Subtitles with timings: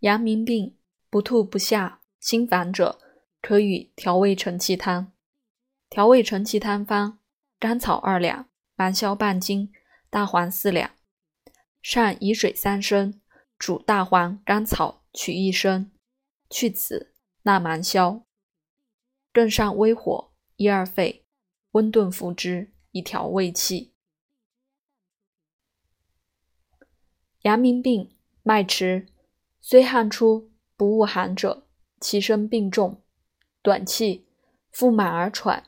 [0.00, 0.76] 阳明病
[1.10, 3.00] 不吐不下、心烦者，
[3.40, 5.12] 可与调味承气汤。
[5.90, 7.18] 调味承气汤方：
[7.58, 9.72] 甘草二两，芒硝半斤，
[10.08, 10.92] 大黄四两。
[11.82, 13.20] 上以水三升，
[13.58, 15.90] 煮大黄、甘草，取一升，
[16.48, 18.24] 去籽，纳芒硝，
[19.32, 21.24] 更上微火一二沸，
[21.72, 23.94] 温炖服之，以调胃气。
[27.42, 29.08] 阳明病脉迟，
[29.60, 31.66] 虽汗出不恶寒者，
[32.00, 33.02] 其身病重，
[33.60, 34.26] 短气，
[34.70, 35.64] 腹满而喘，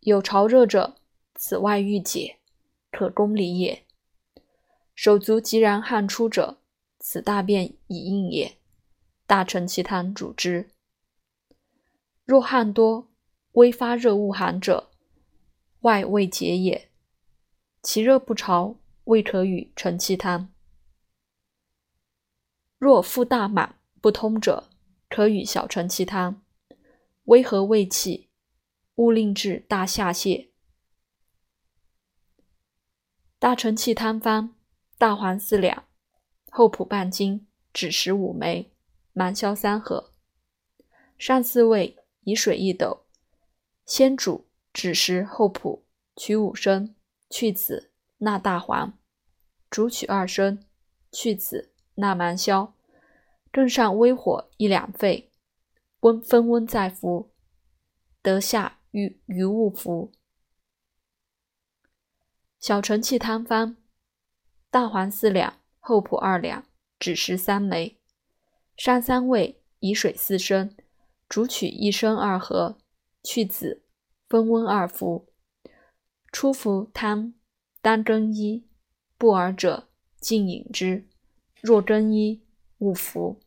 [0.00, 0.96] 有潮热者，
[1.34, 2.38] 此外欲解，
[2.90, 3.84] 可攻里也。
[4.94, 6.58] 手足急然汗出者，
[6.98, 8.56] 此大便已硬也，
[9.26, 10.70] 大承气汤主之。
[12.24, 13.08] 若汗多，
[13.52, 14.90] 微发热恶寒者，
[15.80, 16.88] 外未解也，
[17.82, 20.50] 其热不潮，未可与承气汤。
[22.78, 24.68] 若腹大满不通者，
[25.08, 26.42] 可与小承气汤，
[27.24, 28.28] 微和胃气，
[28.96, 30.50] 勿令至大下泻。
[33.38, 34.54] 大承气汤方：
[34.98, 35.84] 大黄四两，
[36.50, 38.70] 厚朴半斤，枳实五枚，
[39.14, 40.12] 芒硝三合。
[41.18, 43.06] 上四味，以水一斗，
[43.86, 46.94] 先煮枳实、厚朴，取五升，
[47.30, 48.98] 去籽，纳大黄，
[49.70, 50.62] 煮取二升，
[51.10, 51.72] 去籽。
[51.96, 52.74] 纳芒硝，
[53.52, 55.30] 更上微火一两沸，
[56.00, 57.32] 温分温再服。
[58.22, 60.12] 得下与余物服。
[62.58, 63.76] 小承气汤方：
[64.70, 66.66] 大黄四两，厚朴二两，
[66.98, 68.00] 枳实三枚。
[68.76, 70.76] 上三味，以水四升，
[71.28, 72.78] 煮取一升二合，
[73.22, 73.84] 去籽，
[74.28, 75.28] 分温二服。
[76.32, 77.32] 初服汤，
[77.80, 78.68] 当更衣，
[79.16, 79.88] 不尔者
[80.20, 81.08] 尽饮之。
[81.66, 82.44] 若更衣，
[82.78, 83.40] 勿服。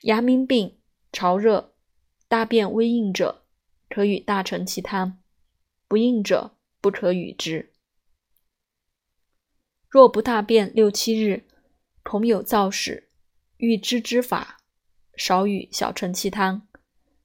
[0.00, 0.76] 阳明病
[1.12, 1.72] 潮热，
[2.26, 3.44] 大便微硬者，
[3.88, 5.20] 可与大承气汤；
[5.86, 7.72] 不硬者，不可与之。
[9.88, 11.46] 若不大便六七日，
[12.02, 13.10] 恐有燥屎，
[13.58, 14.58] 欲知之法，
[15.16, 16.66] 少与小承气汤。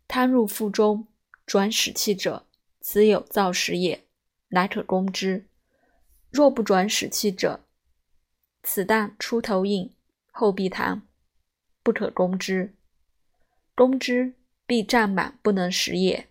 [0.08, 1.08] 汤入腹中，
[1.48, 2.46] 转使气者，
[2.80, 4.06] 此有燥屎也。
[4.50, 5.48] 乃可攻之。
[6.30, 7.66] 若不转使气者，
[8.62, 9.96] 此当出头饮，
[10.32, 11.02] 后必痰，
[11.82, 12.76] 不可攻之。
[13.74, 16.28] 攻之必胀满，不能食也。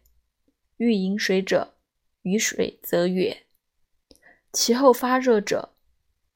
[0.76, 1.74] 欲饮水者，
[2.22, 3.38] 与水则哕。
[4.52, 5.74] 其后发热者，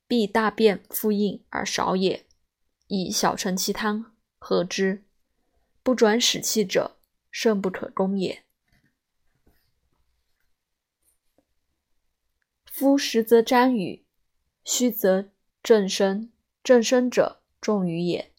[0.09, 2.27] 必大便复硬而少也。
[2.89, 5.05] 以小承气汤和之。
[5.83, 6.99] 不转使气者，
[7.31, 8.45] 甚不可攻也。
[12.73, 14.07] 夫实则沾雨，
[14.65, 15.29] 虚则
[15.63, 16.33] 正身。
[16.65, 18.33] 正身者，重于也。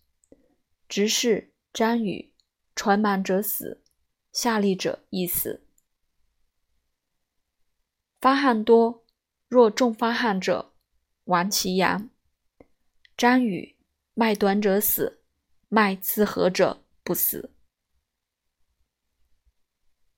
[0.89, 2.33] 直视沾雨，
[2.73, 3.83] 传满者死，
[4.31, 5.63] 下利者亦死。
[8.19, 9.05] 发汗多，
[9.47, 10.73] 若重发汗者，
[11.25, 12.09] 亡其阳。
[13.15, 13.75] 沾雨，
[14.15, 15.21] 脉短者死，
[15.69, 17.52] 脉自合者不死。